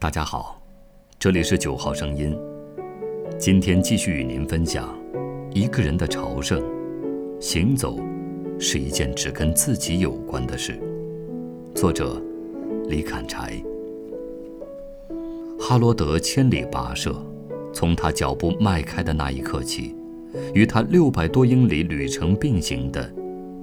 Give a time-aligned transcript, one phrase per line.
[0.00, 0.58] 大家好，
[1.18, 2.34] 这里是九号声音。
[3.38, 4.98] 今天继续与您分享：
[5.52, 6.58] 一个人的朝圣，
[7.38, 7.98] 行走
[8.58, 10.80] 是一件只跟自己有关的事。
[11.74, 12.18] 作者：
[12.88, 13.62] 李砍柴。
[15.58, 17.14] 哈罗德千里跋涉，
[17.70, 19.94] 从他脚步迈开的那一刻起，
[20.54, 23.12] 与他六百多英里旅程并行的，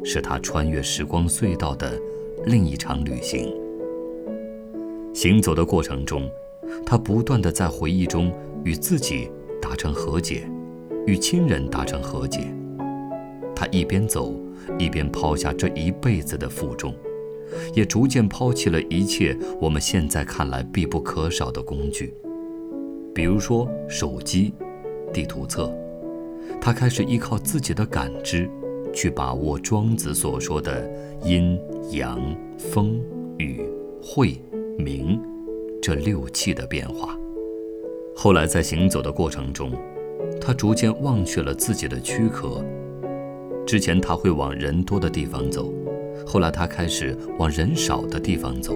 [0.04, 2.00] 是他穿越时光隧道的
[2.46, 3.52] 另一场旅行。
[5.18, 6.30] 行走的过程中，
[6.86, 8.32] 他不断地在回忆中
[8.64, 9.28] 与自己
[9.60, 10.48] 达成和解，
[11.08, 12.42] 与亲人达成和解。
[13.56, 14.32] 他一边走，
[14.78, 16.94] 一边抛下这一辈子的负重，
[17.74, 22.14] 也逐渐抛弃了一切我们现在看来必不可少的工具，
[23.12, 24.54] 比如说手机、
[25.12, 25.76] 地图册。
[26.62, 28.48] 他开始依靠自己的感知，
[28.94, 30.88] 去把握庄子所说的
[31.24, 32.22] 阴阳、
[32.60, 33.02] 风
[33.40, 33.68] 雨、
[34.00, 34.40] 晦。
[34.78, 35.20] 明，
[35.82, 37.18] 这六气的变化。
[38.16, 39.72] 后来在行走的过程中，
[40.40, 42.64] 他逐渐忘却了自己的躯壳。
[43.66, 45.74] 之前他会往人多的地方走，
[46.26, 48.76] 后来他开始往人少的地方走。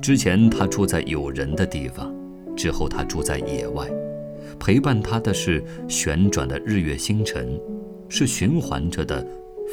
[0.00, 2.14] 之前他住在有人的地方，
[2.54, 3.88] 之后他住在野外，
[4.58, 7.60] 陪伴他的是旋转的日月星辰，
[8.08, 9.26] 是循环着的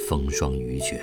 [0.07, 1.01] 风霜雨雪。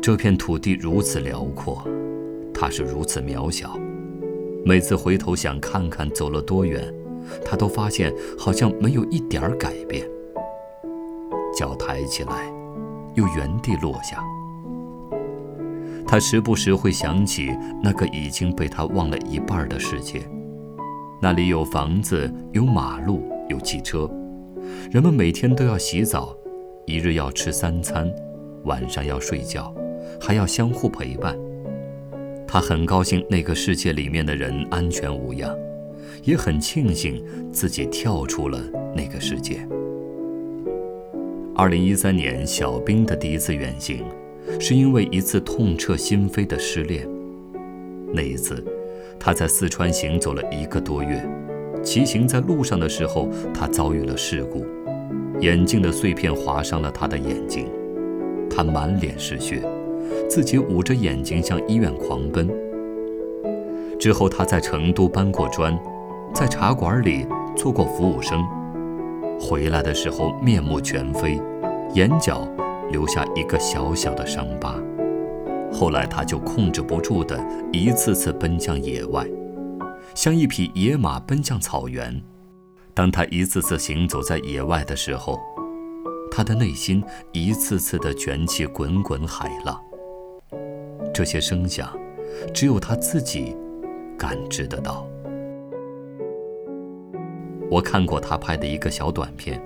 [0.00, 1.84] 这片土地如此辽阔，
[2.54, 3.78] 他是如此渺小。
[4.64, 6.82] 每次回头想看看走了多远，
[7.44, 10.08] 他都发现好像没有一点儿改变。
[11.56, 12.52] 脚抬起来，
[13.14, 14.22] 又原地落下。
[16.06, 20.22] 他时不时会想起那个已经被他忘了一半的世界，
[21.20, 24.08] 那里有房子，有马路，有汽车，
[24.90, 26.34] 人们每天都要洗澡，
[26.86, 28.10] 一日要吃三餐，
[28.64, 29.74] 晚上要睡觉。
[30.20, 31.36] 还要相互陪伴。
[32.46, 35.54] 他很高兴那个世界里面的人安全无恙，
[36.22, 38.58] 也很庆幸自己跳出了
[38.96, 39.66] 那个世界。
[41.54, 44.04] 二零一三年，小兵的第一次远行，
[44.58, 47.06] 是因为一次痛彻心扉的失恋。
[48.14, 48.64] 那一次，
[49.18, 51.22] 他在四川行走了一个多月，
[51.82, 54.64] 骑行在路上的时候，他遭遇了事故，
[55.40, 57.66] 眼镜的碎片划伤了他的眼睛，
[58.48, 59.60] 他满脸是血。
[60.28, 62.48] 自己捂着眼睛向医院狂奔。
[63.98, 65.78] 之后，他在成都搬过砖，
[66.32, 67.26] 在茶馆里
[67.56, 68.44] 做过服务生。
[69.40, 71.40] 回来的时候面目全非，
[71.94, 72.48] 眼角
[72.90, 74.74] 留下一个小小的伤疤。
[75.72, 77.38] 后来，他就控制不住的
[77.72, 79.26] 一次次奔向野外，
[80.14, 82.22] 像一匹野马奔向草原。
[82.94, 85.38] 当他一次次行走在野外的时候，
[86.30, 87.02] 他的内心
[87.32, 89.78] 一次次的卷起滚滚海浪。
[91.12, 91.88] 这些声响，
[92.52, 93.56] 只有他自己
[94.16, 95.06] 感知得到。
[97.70, 99.60] 我看过他拍的一个小短片，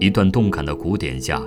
[0.00, 1.40] 一段动感的鼓点下，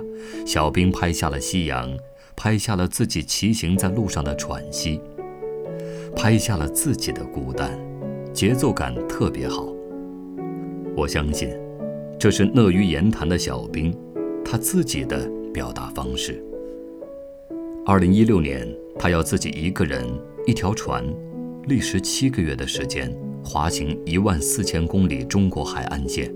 [0.46, 1.94] 小兵拍下了夕阳，
[2.34, 5.00] 拍下了自己骑行在路上的喘息，
[6.16, 7.78] 拍下了自己的孤单，
[8.32, 9.68] 节奏感特别好。
[10.96, 11.50] 我相信，
[12.18, 13.94] 这是乐于言谈的小兵，
[14.44, 16.42] 他自己的表达方式。
[17.84, 18.66] 二零一六年，
[18.98, 20.04] 他要自己一个人
[20.44, 21.04] 一条船，
[21.68, 26.34] 历时七个月的时间，滑行一万四千公里中国海岸线。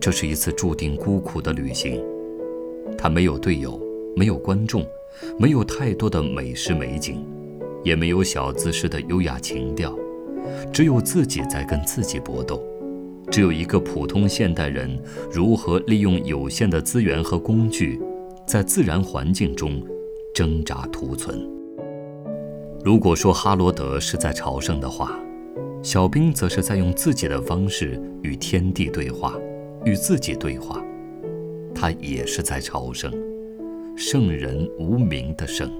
[0.00, 2.02] 这是一次注定孤苦的旅行。
[2.98, 3.80] 他没有队友，
[4.16, 4.84] 没有观众，
[5.38, 7.24] 没有太多的美食美景，
[7.84, 9.96] 也没有小资式的优雅情调，
[10.72, 12.62] 只有自己在跟自己搏斗。
[13.30, 15.00] 只有一个普通现代人
[15.32, 18.00] 如何利用有限的资源和工具，
[18.46, 19.80] 在自然环境中。
[20.34, 21.48] 挣扎图存。
[22.84, 25.16] 如果说哈罗德是在朝圣的话，
[25.80, 29.38] 小兵则是在用自己的方式与天地对话，
[29.84, 30.82] 与自己对话。
[31.72, 33.12] 他也是在朝圣，
[33.96, 35.70] 圣人无名的圣。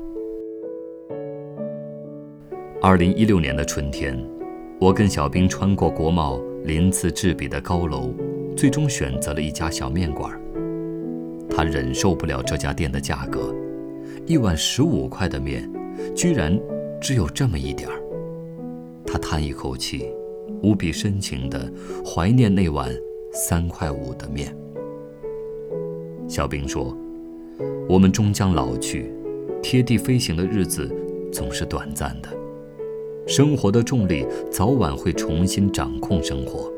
[2.81, 4.17] 二零一六年的春天，
[4.81, 8.15] 我跟小兵穿过国贸鳞次栉比的高楼，
[8.57, 10.41] 最终选择了一家小面馆。
[11.51, 13.53] 他忍受不了这家店的价格。
[14.27, 15.71] 一碗十五块的面，
[16.15, 16.59] 居然
[16.99, 18.01] 只有这么一点儿。
[19.05, 20.11] 他叹一口气，
[20.63, 21.71] 无比深情地
[22.05, 22.91] 怀念那碗
[23.33, 24.57] 三块五的面。
[26.27, 26.97] 小兵说
[27.87, 29.13] ：“我们终将老去，
[29.63, 30.91] 贴地飞行的日子
[31.31, 32.29] 总是短暂的，
[33.27, 36.73] 生活的重力早晚会重新掌控生活。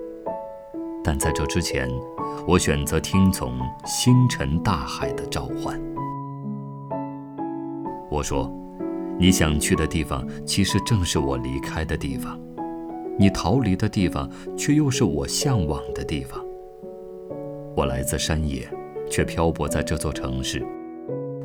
[1.05, 1.89] 但在这之前，
[2.45, 3.57] 我选择听从
[3.87, 5.81] 星辰大海的召唤。”
[8.17, 8.51] 我说
[9.21, 12.35] ：“你想去的地方，其实正是我离开的地方；
[13.19, 14.27] 你逃离的地方，
[14.57, 16.43] 却又是我向往的地方。
[17.77, 18.67] 我来自山野，
[19.11, 20.65] 却漂泊在这座城市。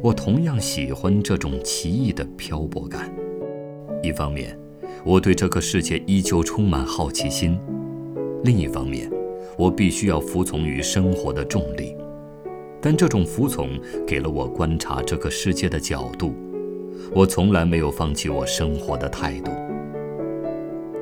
[0.01, 3.13] 我同样喜欢这种奇异的漂泊感。
[4.01, 4.57] 一方面，
[5.03, 7.57] 我对这个世界依旧充满好奇心；
[8.45, 9.12] 另一方面，
[9.57, 11.94] 我必须要服从于生活的重力。
[12.79, 13.77] 但这种服从
[14.07, 16.33] 给了我观察这个世界的角度。
[17.13, 19.51] 我从来没有放弃我生活的态度。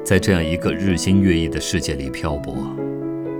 [0.03, 2.55] 在这样一个日新月异的世界里漂泊，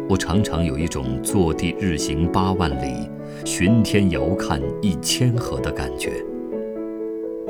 [0.07, 3.10] 我常常有一种坐地日行八万里，
[3.44, 6.12] 巡天遥看一千河的感觉。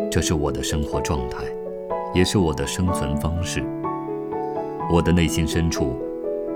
[0.09, 1.43] 这是我的生活状态，
[2.13, 3.61] 也是我的生存方式。
[4.89, 5.97] 我的内心深处，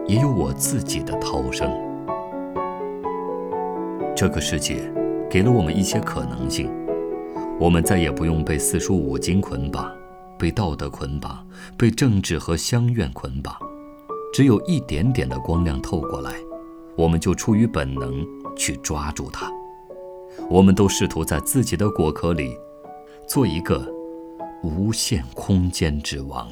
[0.08, 1.70] 也有我自己的涛声。
[4.16, 4.78] 这个世界，
[5.30, 6.72] 给了我们一些可能性。
[7.60, 9.90] 我们再也不用被四书五经捆绑，
[10.38, 11.46] 被道德捆绑，
[11.78, 13.56] 被政治和乡愿捆绑。
[14.34, 16.34] 只有一点点的光亮透过来，
[16.98, 19.50] 我们就出于本能去抓住它。
[20.50, 22.58] 我们都试图在自己的果壳里，
[23.28, 23.88] 做一个
[24.64, 26.50] 无限空间之王。